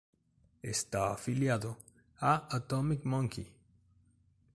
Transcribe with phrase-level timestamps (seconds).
[0.63, 1.77] Está afiliado
[2.19, 3.53] a Atomic Monkey.